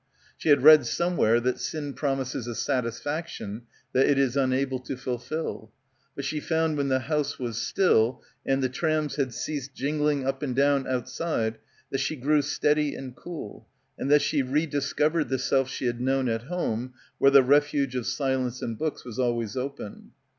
[0.35, 5.71] She had read somewhere that sin promises a satisfaction that it is unable to fulfil.
[6.15, 10.41] But she found when the house was still and the trams had ceased jingling up
[10.41, 11.59] and down outside
[11.91, 16.27] that she grew steady and cool and that she rediscovered the self she had known
[16.27, 20.13] at home, where the refuge of silence and books was always open.